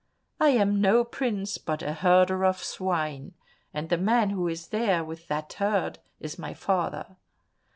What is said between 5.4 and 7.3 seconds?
herd, is my father.